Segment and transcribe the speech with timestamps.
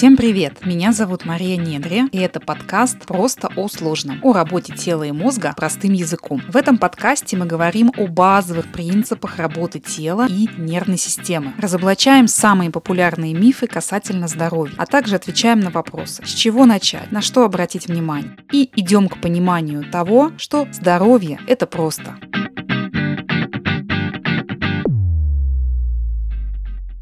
[0.00, 0.64] Всем привет!
[0.64, 5.52] Меня зовут Мария Недри, и это подкаст «Просто о сложном» о работе тела и мозга
[5.54, 6.40] простым языком.
[6.48, 12.70] В этом подкасте мы говорим о базовых принципах работы тела и нервной системы, разоблачаем самые
[12.70, 17.86] популярные мифы касательно здоровья, а также отвечаем на вопросы, с чего начать, на что обратить
[17.86, 22.16] внимание, и идем к пониманию того, что здоровье– это просто.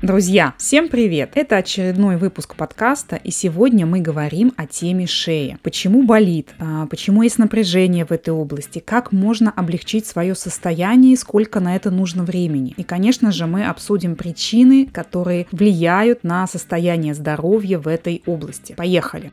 [0.09, 1.33] Друзья, всем привет!
[1.35, 5.59] Это очередной выпуск подкаста, и сегодня мы говорим о теме шеи.
[5.63, 11.17] Почему болит, а, почему есть напряжение в этой области, как можно облегчить свое состояние и
[11.17, 12.73] сколько на это нужно времени.
[12.79, 18.73] И, конечно же, мы обсудим причины, которые влияют на состояние здоровья в этой области.
[18.79, 19.31] Поехали!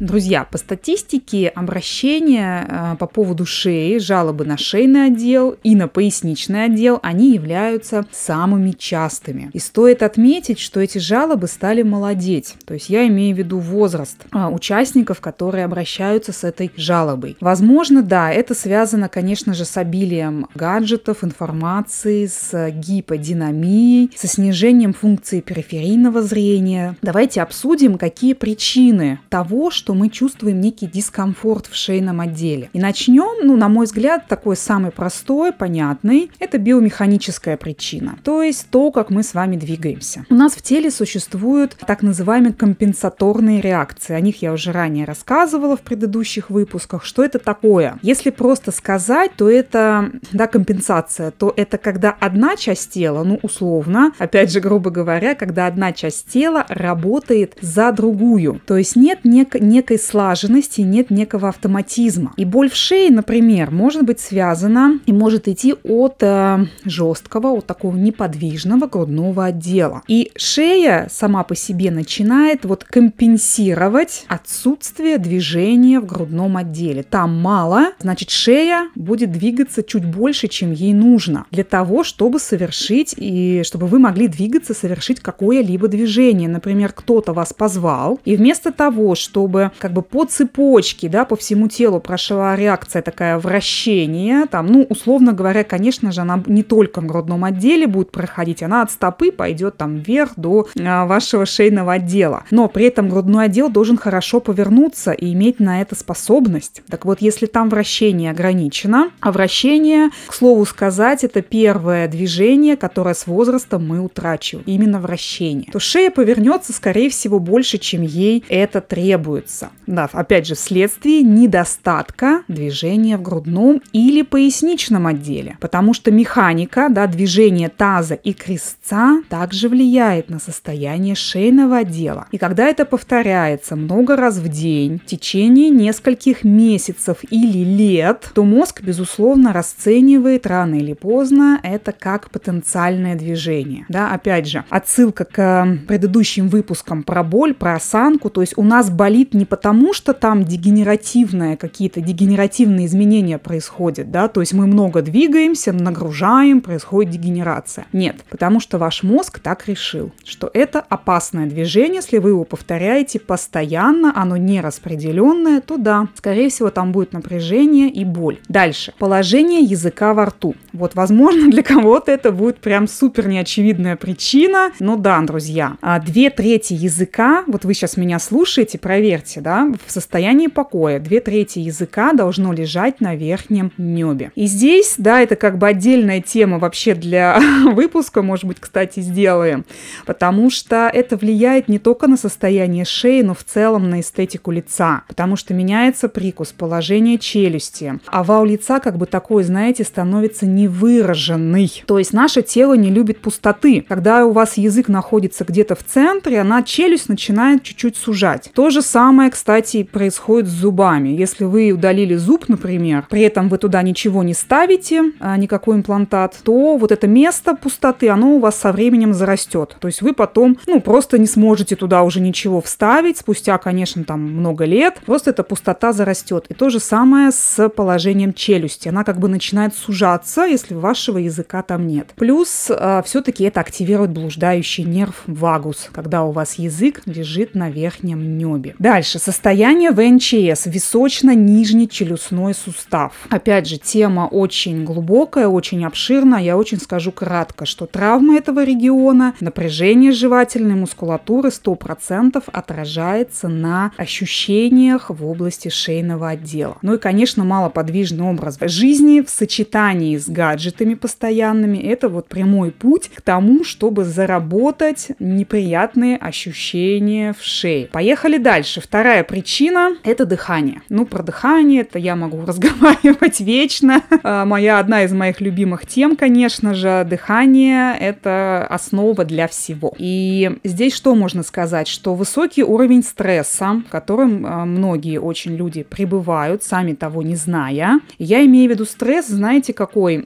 [0.00, 6.64] Друзья, по статистике обращения э, по поводу шеи, жалобы на шейный отдел и на поясничный
[6.64, 9.50] отдел, они являются самыми частыми.
[9.52, 12.56] И стоит отметить, что эти жалобы стали молодеть.
[12.64, 17.36] То есть я имею в виду возраст э, участников, которые обращаются с этой жалобой.
[17.40, 25.40] Возможно, да, это связано, конечно же, с обилием гаджетов, информации, с гиподинамией, со снижением функции
[25.40, 26.96] периферийного зрения.
[27.00, 32.70] Давайте обсудим, какие причины того, что что мы чувствуем некий дискомфорт в шейном отделе.
[32.72, 36.30] И начнем, ну, на мой взгляд, такой самый простой, понятный.
[36.38, 38.16] Это биомеханическая причина.
[38.24, 40.24] То есть то, как мы с вами двигаемся.
[40.30, 44.14] У нас в теле существуют так называемые компенсаторные реакции.
[44.14, 47.04] О них я уже ранее рассказывала в предыдущих выпусках.
[47.04, 47.98] Что это такое?
[48.00, 54.14] Если просто сказать, то это, да, компенсация, то это когда одна часть тела, ну, условно,
[54.18, 58.62] опять же, грубо говоря, когда одна часть тела работает за другую.
[58.66, 62.32] То есть нет нек- некой слаженности, нет некого автоматизма.
[62.36, 67.66] И боль в шее, например, может быть связана и может идти от э, жесткого, от
[67.66, 70.02] такого неподвижного грудного отдела.
[70.06, 77.02] И шея сама по себе начинает вот компенсировать отсутствие движения в грудном отделе.
[77.02, 83.14] Там мало, значит шея будет двигаться чуть больше, чем ей нужно для того, чтобы совершить
[83.16, 86.48] и чтобы вы могли двигаться, совершить какое-либо движение.
[86.48, 91.68] Например, кто-то вас позвал, и вместо того, чтобы как бы по цепочке, да, по всему
[91.68, 97.06] телу прошла реакция такая вращение, там, ну, условно говоря, конечно же, она не только в
[97.06, 102.44] грудном отделе будет проходить, она от стопы пойдет там вверх до а, вашего шейного отдела.
[102.50, 106.82] Но при этом грудной отдел должен хорошо повернуться и иметь на это способность.
[106.88, 113.14] Так вот, если там вращение ограничено, а вращение, к слову сказать, это первое движение, которое
[113.14, 118.80] с возрастом мы утрачиваем, именно вращение, то шея повернется, скорее всего, больше, чем ей это
[118.80, 119.70] требуется становится.
[119.86, 125.56] Да, опять же, вследствие недостатка движения в грудном или поясничном отделе.
[125.60, 132.26] Потому что механика, да, движение таза и крестца также влияет на состояние шейного отдела.
[132.32, 138.44] И когда это повторяется много раз в день, в течение нескольких месяцев или лет, то
[138.44, 143.86] мозг, безусловно, расценивает рано или поздно это как потенциальное движение.
[143.88, 148.62] Да, опять же, отсылка к э, предыдущим выпускам про боль, про осанку, то есть у
[148.62, 154.54] нас болит не не потому, что там дегенеративные какие-то дегенеративные изменения происходят, да, то есть
[154.54, 157.84] мы много двигаемся, нагружаем, происходит дегенерация.
[157.92, 163.20] Нет, потому что ваш мозг так решил, что это опасное движение, если вы его повторяете
[163.20, 168.38] постоянно, оно не распределенное, то да, скорее всего, там будет напряжение и боль.
[168.48, 168.94] Дальше.
[168.98, 170.54] Положение языка во рту.
[170.72, 176.30] Вот, возможно, для кого-то это будет прям супер неочевидная причина, но да, друзья, а две
[176.30, 180.98] трети языка, вот вы сейчас меня слушаете, проверьте, смерти, да, в состоянии покоя.
[180.98, 184.32] Две трети языка должно лежать на верхнем небе.
[184.34, 187.38] И здесь, да, это как бы отдельная тема вообще для
[187.72, 189.64] выпуска, может быть, кстати, сделаем,
[190.06, 195.02] потому что это влияет не только на состояние шеи, но в целом на эстетику лица,
[195.08, 197.98] потому что меняется прикус, положение челюсти.
[198.06, 201.82] Овал лица как бы такой, знаете, становится невыраженный.
[201.86, 203.84] То есть наше тело не любит пустоты.
[203.88, 208.50] Когда у вас язык находится где-то в центре, она челюсть начинает чуть-чуть сужать.
[208.54, 211.08] То же самое самое, кстати, происходит с зубами.
[211.08, 216.36] Если вы удалили зуб, например, при этом вы туда ничего не ставите, а, никакой имплантат,
[216.42, 219.76] то вот это место пустоты, оно у вас со временем зарастет.
[219.80, 224.20] То есть вы потом, ну, просто не сможете туда уже ничего вставить, спустя, конечно, там
[224.20, 226.46] много лет, просто эта пустота зарастет.
[226.48, 228.88] И то же самое с положением челюсти.
[228.88, 232.12] Она как бы начинает сужаться, если вашего языка там нет.
[232.16, 238.36] Плюс э, все-таки это активирует блуждающий нерв вагус, когда у вас язык лежит на верхнем
[238.36, 238.74] небе.
[238.78, 239.13] Дальше.
[239.14, 239.24] Дальше.
[239.24, 240.66] Состояние ВНЧС.
[240.66, 243.12] Височно-нижний челюстной сустав.
[243.30, 246.42] Опять же, тема очень глубокая, очень обширная.
[246.42, 255.10] Я очень скажу кратко, что травма этого региона, напряжение жевательной мускулатуры 100% отражается на ощущениях
[255.10, 256.78] в области шейного отдела.
[256.82, 263.10] Ну и, конечно, малоподвижный образ жизни в сочетании с гаджетами постоянными– это вот прямой путь
[263.14, 267.86] к тому, чтобы заработать неприятные ощущения в шее.
[267.86, 268.80] Поехали дальше.
[268.80, 270.82] Вторая причина– это дыхание.
[270.88, 274.02] Ну, про дыхание это я могу разговаривать вечно.
[274.22, 279.94] А, моя одна из моих любимых тем, конечно же, дыхание– это основа для всего.
[279.98, 281.86] И здесь что можно сказать?
[281.88, 288.00] Что высокий уровень стресса, которым а, многие очень люди пребывают, сами того не зная.
[288.18, 290.24] Я имею в виду стресс, знаете, какой?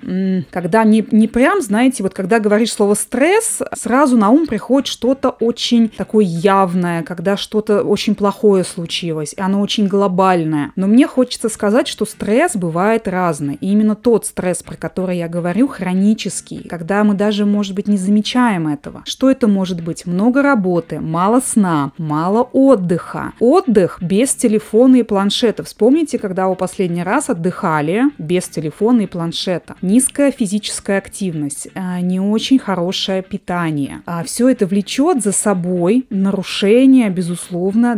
[0.51, 5.31] Когда не, не прям, знаете, вот когда говоришь слово стресс, сразу на ум приходит что-то
[5.31, 10.73] очень такое явное, когда что-то очень плохое случилось, и оно очень глобальное.
[10.77, 13.57] Но мне хочется сказать, что стресс бывает разный.
[13.61, 17.97] И именно тот стресс, про который я говорю, хронический, когда мы даже, может быть, не
[17.97, 19.03] замечаем этого.
[19.05, 20.07] Что это может быть?
[20.07, 23.33] Много работы, мало сна, мало отдыха.
[23.41, 25.63] Отдых без телефона и планшета.
[25.65, 29.77] Вспомните, когда вы последний раз отдыхали без телефона и планшета.
[29.83, 34.03] Низкая физическая активность, э, не очень хорошее питание.
[34.07, 37.97] А Все это влечет за собой нарушение, безусловно,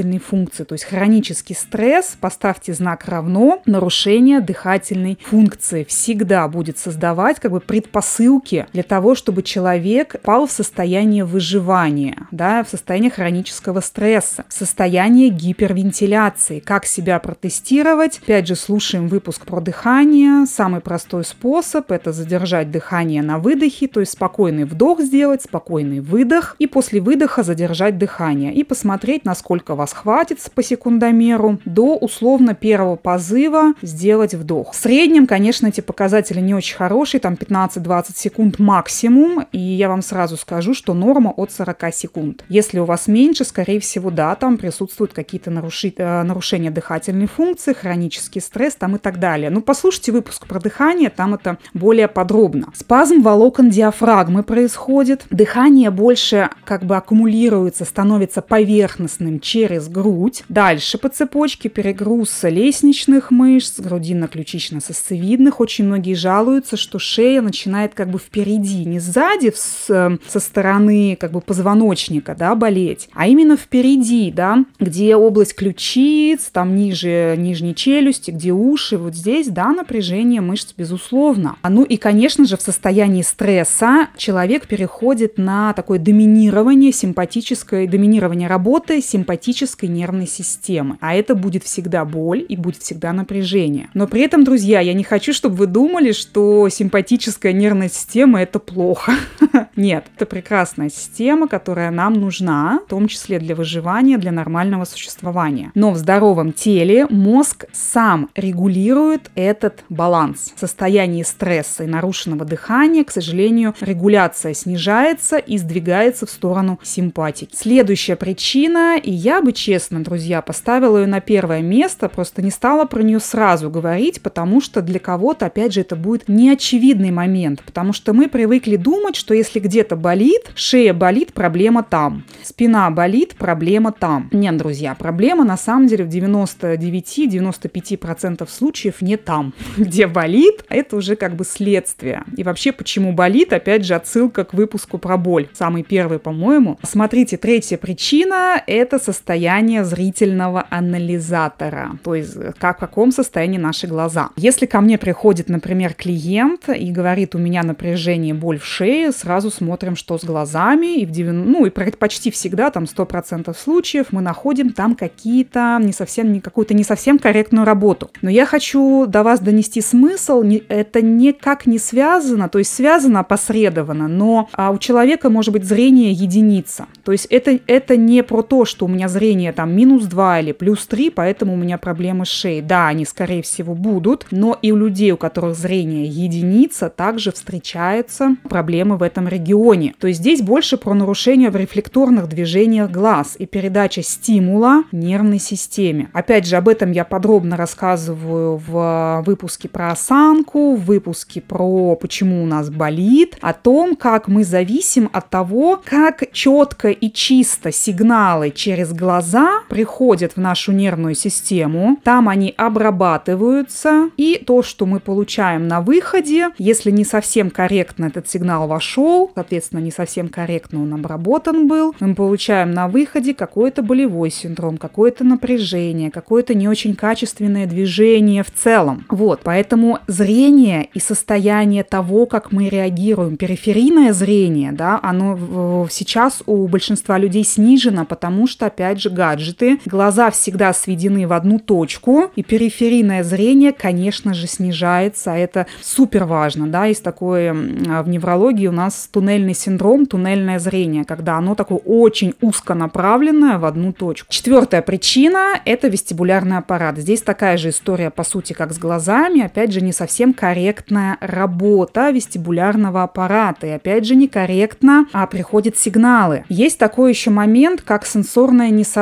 [0.00, 0.64] дыхательной функции.
[0.64, 7.60] То есть хронический стресс, поставьте знак равно, нарушение дыхательной функции всегда будет создавать как бы
[7.60, 14.52] предпосылки для того, чтобы человек пал в состояние выживания, да, в состояние хронического стресса, в
[14.52, 16.60] состояние гипервентиляции.
[16.60, 18.20] Как себя протестировать?
[18.22, 20.46] Опять же, слушаем выпуск про дыхание.
[20.46, 26.56] Самый простой способ– это задержать дыхание на выдохе, то есть спокойный вдох сделать, спокойный выдох,
[26.58, 32.96] и после выдоха задержать дыхание и посмотреть, насколько вас хватит по секундомеру до условно первого
[32.96, 34.72] позыва сделать вдох.
[34.72, 40.02] В среднем, конечно, эти показатели не очень хорошие, там 15-20 секунд максимум, и я вам
[40.02, 42.44] сразу скажу, что норма от 40 секунд.
[42.48, 45.92] Если у вас меньше, скорее всего, да, там присутствуют какие-то наруши...
[45.96, 49.50] Э, нарушения дыхательной функции, хронический стресс там и так далее.
[49.50, 52.68] Ну, послушайте выпуск про дыхание, там это более подробно.
[52.74, 60.44] Спазм волокон диафрагмы происходит, дыхание больше как бы аккумулируется, становится поверхностным через грудь.
[60.48, 65.54] Дальше по цепочке перегруз лестничных мышц, грудинно-ключично-сосцевидных.
[65.58, 69.86] Очень многие жалуются, что шея начинает как бы впереди, не сзади, с,
[70.28, 76.76] со стороны как бы позвоночника, да, болеть, а именно впереди, да, где область ключиц, там
[76.76, 81.56] ниже нижней челюсти, где уши, вот здесь, да, напряжение мышц, безусловно.
[81.62, 89.00] Ну и, конечно же, в состоянии стресса человек переходит на такое доминирование симпатическое, доминирование работы
[89.00, 90.98] симпатической нервной системы.
[91.00, 93.88] А это будет всегда боль и будет всегда напряжение.
[93.94, 98.58] Но при этом, друзья, я не хочу, чтобы вы думали, что симпатическая нервная система– это
[98.58, 99.12] плохо.
[99.76, 105.72] Нет, это прекрасная система, которая нам нужна, в том числе для выживания, для нормального существования.
[105.74, 110.52] Но в здоровом теле мозг сам регулирует этот баланс.
[110.56, 117.54] В состоянии стресса и нарушенного дыхания, к сожалению, регуляция снижается и сдвигается в сторону симпатики.
[117.54, 122.86] Следующая причина, и я бы, честно, друзья, поставила ее на первое место, просто не стала
[122.86, 127.92] про нее сразу говорить, потому что для кого-то, опять же, это будет неочевидный момент, потому
[127.92, 133.92] что мы привыкли думать, что если где-то болит, шея болит, проблема там, спина болит, проблема
[133.92, 134.30] там.
[134.32, 141.16] Нет, друзья, проблема на самом деле в 99-95% случаев не там, где болит, это уже
[141.16, 142.24] как бы следствие.
[142.34, 145.48] И вообще, почему болит, опять же, отсылка к выпуску про боль.
[145.52, 146.78] Самый первый, по-моему.
[146.82, 149.49] Смотрите, третья причина– это состояние
[149.84, 151.98] зрительного анализатора.
[152.04, 154.30] То есть, как, в каком состоянии наши глаза.
[154.36, 159.50] Если ко мне приходит, например, клиент и говорит, у меня напряжение, боль в шее, сразу
[159.50, 161.00] смотрим, что с глазами.
[161.00, 165.92] И в 90, ну, и почти всегда, там, 100% случаев мы находим там какие-то не
[165.92, 168.10] совсем, не какую-то не совсем корректную работу.
[168.22, 170.42] Но я хочу до вас донести смысл.
[170.68, 176.12] Это никак не связано, то есть связано опосредованно, но а у человека может быть зрение
[176.12, 176.86] единица.
[177.04, 180.52] То есть это, это не про то, что у меня зрение там минус 2 или
[180.52, 182.62] плюс 3, поэтому у меня проблемы с шеей.
[182.62, 188.36] Да, они скорее всего будут, но и у людей, у которых зрение единица, также встречаются
[188.48, 189.94] проблемы в этом регионе.
[189.98, 196.10] То есть здесь больше про нарушение в рефлекторных движениях глаз и передача стимула нервной системе.
[196.12, 202.42] Опять же, об этом я подробно рассказываю в выпуске про осанку, в выпуске про почему
[202.42, 208.50] у нас болит, о том, как мы зависим от того, как четко и чисто сигналы
[208.50, 209.19] через глаза
[209.68, 211.98] приходят в нашу нервную систему.
[212.02, 218.28] Там они обрабатываются, и то, что мы получаем на выходе, если не совсем корректно этот
[218.28, 224.30] сигнал вошел, соответственно, не совсем корректно он обработан был, мы получаем на выходе какой-то болевой
[224.30, 229.04] синдром, какое-то напряжение, какое-то не очень качественное движение в целом.
[229.08, 236.66] Вот, поэтому зрение и состояние того, как мы реагируем, периферийное зрение, да, оно сейчас у
[236.68, 242.42] большинства людей снижено, потому что, опять же, гаджеты, глаза всегда сведены в одну точку, и
[242.42, 245.32] периферийное зрение, конечно же, снижается.
[245.32, 251.36] Это супер важно, да, есть такое в неврологии у нас туннельный синдром, туннельное зрение, когда
[251.36, 254.32] оно такое очень узконаправленное в одну точку.
[254.32, 256.98] Четвертая причина– это вестибулярный аппарат.
[256.98, 259.42] Здесь такая же история, по сути, как с глазами.
[259.42, 263.66] Опять же, не совсем корректная работа вестибулярного аппарата.
[263.66, 266.44] И опять же, некорректно а, приходят сигналы.
[266.48, 268.99] Есть такой еще момент, как сенсорное несоответствие,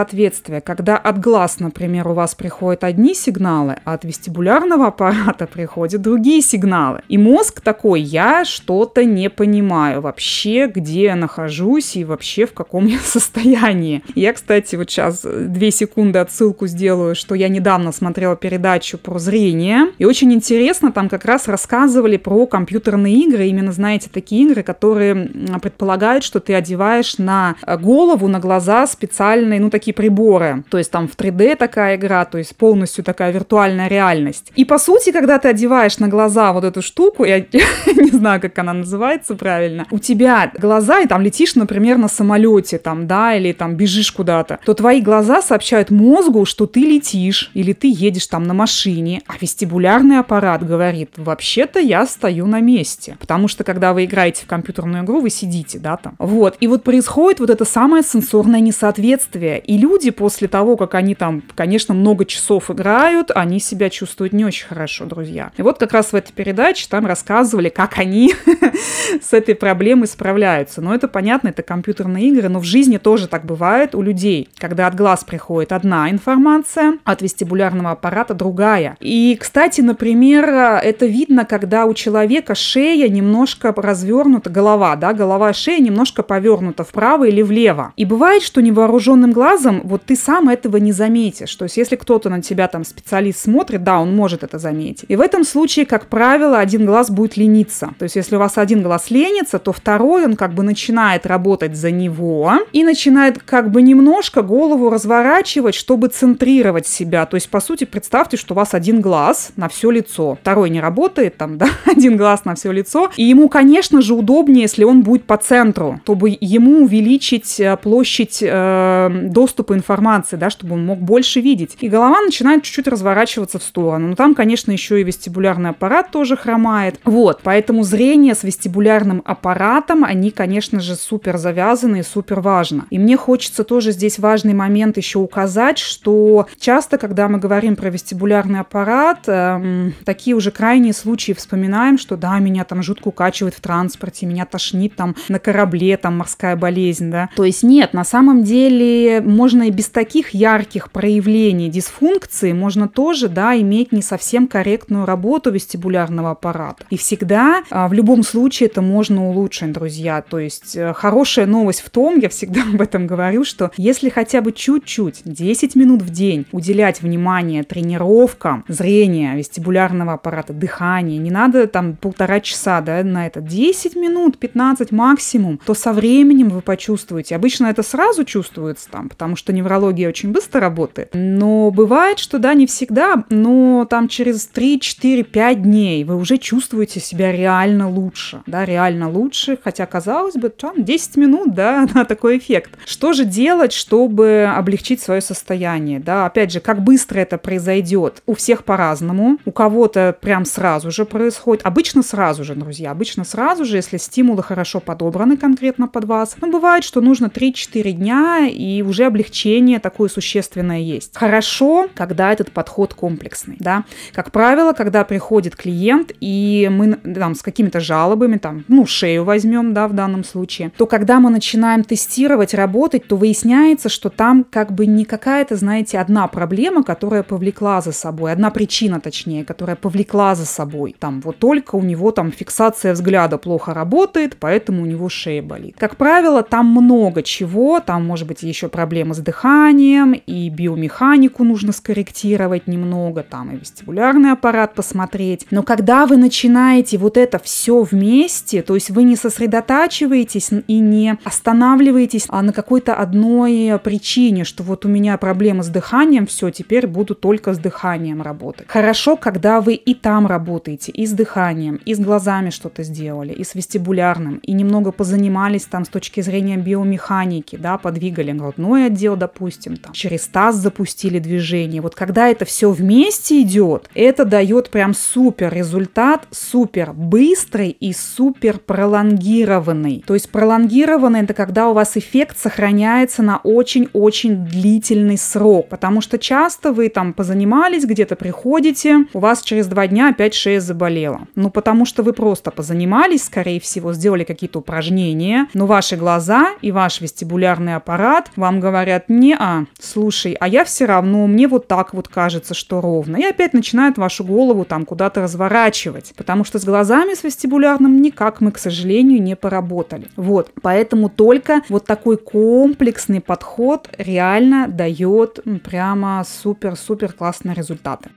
[0.60, 6.42] когда от глаз, например, у вас приходят одни сигналы, а от вестибулярного аппарата приходят другие
[6.42, 7.02] сигналы.
[7.08, 12.86] И мозг такой, я что-то не понимаю вообще, где я нахожусь и вообще в каком
[12.86, 14.02] я состоянии.
[14.14, 19.92] Я, кстати, вот сейчас две секунды отсылку сделаю, что я недавно смотрела передачу про зрение,
[19.98, 25.30] и очень интересно, там как раз рассказывали про компьютерные игры, именно, знаете, такие игры, которые
[25.60, 30.64] предполагают, что ты одеваешь на голову, на глаза специальные, ну, такие приборы.
[30.70, 34.52] То есть там в 3D такая игра, то есть полностью такая виртуальная реальность.
[34.56, 37.40] И по сути, когда ты одеваешь на глаза вот эту штуку, я
[37.86, 42.78] не знаю, как она называется правильно, у тебя глаза, и там летишь, например, на самолете,
[42.78, 47.72] там, да, или там бежишь куда-то, то твои глаза сообщают мозгу, что ты летишь, или
[47.72, 53.16] ты едешь там на машине, а вестибулярный аппарат говорит, вообще-то я стою на месте.
[53.20, 56.14] Потому что, когда вы играете в компьютерную игру, вы сидите, да, там.
[56.18, 56.56] Вот.
[56.60, 59.58] И вот происходит вот это самое сенсорное несоответствие.
[59.60, 64.44] И люди после того, как они там, конечно, много часов играют, они себя чувствуют не
[64.44, 65.52] очень хорошо, друзья.
[65.56, 68.34] И вот как раз в этой передаче там рассказывали, как они
[69.22, 70.80] с этой проблемой справляются.
[70.80, 74.86] Но это понятно, это компьютерные игры, но в жизни тоже так бывает у людей, когда
[74.86, 78.96] от глаз приходит одна информация, от вестибулярного аппарата другая.
[79.00, 85.80] И, кстати, например, это видно, когда у человека шея немножко развернута, голова, да, голова шея
[85.80, 87.92] немножко повернута вправо или влево.
[87.96, 91.54] И бывает, что невооруженным глазом вот ты сам этого не заметишь.
[91.54, 95.06] То есть, если кто-то на тебя там специалист смотрит, да, он может это заметить.
[95.08, 97.94] И в этом случае, как правило, один глаз будет лениться.
[97.98, 101.76] То есть, если у вас один глаз ленится, то второй, он как бы начинает работать
[101.76, 107.26] за него и начинает как бы немножко голову разворачивать, чтобы центрировать себя.
[107.26, 110.38] То есть, по сути, представьте, что у вас один глаз на все лицо.
[110.40, 113.10] Второй не работает, там, да, один глаз на все лицо.
[113.16, 118.38] И ему, конечно же, удобнее, если он будет по центру, чтобы ему увеличить э, площадь
[118.42, 121.76] э, доступа информации, да, чтобы он мог больше видеть.
[121.80, 124.08] И голова начинает чуть-чуть разворачиваться в сторону.
[124.08, 127.00] Но там, конечно, еще и вестибулярный аппарат тоже хромает.
[127.04, 132.86] Вот, поэтому зрение с вестибулярным аппаратом, они, конечно же, супер завязаны и супер важно.
[132.90, 137.90] И мне хочется тоже здесь важный момент еще указать, что часто, когда мы говорим про
[137.90, 143.60] вестибулярный аппарат, э, такие уже крайние случаи вспоминаем, что да, меня там жутко укачивает в
[143.60, 147.28] транспорте, меня тошнит там на корабле, там морская болезнь, да.
[147.36, 153.28] То есть нет, на самом деле можно и без таких ярких проявлений дисфункции, можно тоже,
[153.28, 156.84] да, иметь не совсем корректную работу вестибулярного аппарата.
[156.90, 160.20] И всегда, а, в любом случае, это можно улучшить, друзья.
[160.20, 164.42] То есть э, хорошая новость в том, я всегда об этом говорю, что если хотя
[164.42, 171.66] бы чуть-чуть, 10 минут в день уделять внимание тренировкам зрения, вестибулярного аппарата, дыхания, не надо
[171.68, 177.34] там полтора часа, да, на это, 10 минут, 15 максимум, то со временем вы почувствуете.
[177.34, 181.10] Обычно это сразу чувствуется там, потому что неврология очень быстро работает.
[181.12, 186.38] Но бывает, что да, не всегда, но там через 3, 4, 5 дней вы уже
[186.38, 192.04] чувствуете себя реально лучше, да, реально лучше, хотя, казалось бы, там 10 минут, да, на
[192.04, 192.78] такой эффект.
[192.84, 198.22] Что же делать, чтобы облегчить свое состояние, да, опять же, как быстро это произойдет?
[198.26, 203.64] У всех по-разному, у кого-то прям сразу же происходит, обычно сразу же, друзья, обычно сразу
[203.64, 208.82] же, если стимулы хорошо подобраны конкретно под вас, но бывает, что нужно 3-4 дня, и
[208.82, 211.16] уже облегчение такое существенное есть.
[211.16, 213.84] Хорошо, когда этот подход комплексный, да.
[214.12, 219.74] Как правило, когда приходит клиент, и мы там с какими-то жалобами, там, ну, шею возьмем,
[219.74, 224.70] да, в данном случае, то когда мы начинаем тестировать, работать, то выясняется, что там как
[224.70, 230.36] бы не какая-то, знаете, одна проблема, которая повлекла за собой, одна причина, точнее, которая повлекла
[230.36, 230.94] за собой.
[230.98, 235.74] Там вот только у него там фиксация взгляда плохо работает, поэтому у него шея болит.
[235.76, 241.72] Как правило, там много чего, там может быть еще проблемы с дыханием, и биомеханику нужно
[241.72, 245.46] скорректировать немного, там и вестибулярный аппарат посмотреть.
[245.50, 251.18] Но когда вы начинаете вот это все вместе, то есть вы не сосредотачиваетесь и не
[251.24, 256.86] останавливаетесь а на какой-то одной причине, что вот у меня проблемы с дыханием, все, теперь
[256.86, 258.66] буду только с дыханием работать.
[258.68, 263.44] Хорошо, когда вы и там работаете, и с дыханием, и с глазами что-то сделали, и
[263.44, 269.76] с вестибулярным, и немного позанимались там с точки зрения биомеханики, да, подвигали грудной отдел, допустим,
[269.76, 271.80] там, через таз запустили движение.
[271.80, 278.58] Вот когда это все вместе идет, это дает прям супер результат, супер быстрый и супер
[278.58, 280.04] пролонгированный.
[280.06, 286.18] То есть пролонгированный это когда у вас эффект сохраняется на очень-очень длительный срок, потому что
[286.18, 291.28] часто вы там позанимались, где-то приходите, у вас через два дня опять шея заболела.
[291.34, 296.72] Ну, потому что вы просто позанимались, скорее всего, сделали какие-то упражнения, но ваши глаза и
[296.72, 301.94] ваш вестибулярный аппарат вам говорят, не, а, слушай, а я все равно, мне вот так
[301.94, 303.16] вот кажется, что ровно.
[303.16, 308.40] И опять начинают вашу голову там куда-то разворачивать, потому что с глазами, с вестибулярным никак
[308.40, 310.08] мы, к сожалению, не поработали.
[310.16, 318.10] Вот, поэтому только вот такой комплексный подход реально дает прямо супер-супер классные результаты.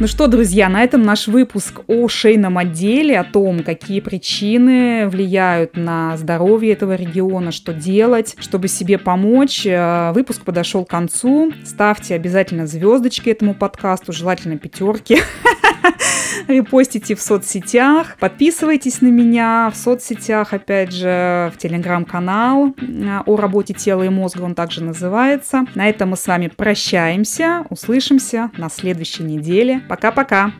[0.00, 5.76] Ну что, друзья, на этом наш выпуск о шейном отделе, о том, какие причины влияют
[5.76, 9.64] на здоровье этого региона, что делать, чтобы себе помочь.
[9.64, 11.52] Э, выпуск подошел к концу.
[11.64, 15.18] Ставьте обязательно звездочки этому подкасту, желательно пятерки.
[16.48, 18.16] Репостите в соцсетях.
[18.18, 24.42] Подписывайтесь на меня в соцсетях, опять же, в телеграм-канал э, о работе тела и мозга,
[24.42, 25.64] он также называется.
[25.74, 29.82] На этом мы с вами прощаемся, услышимся на следующей неделе.
[29.88, 30.52] Пока-пока!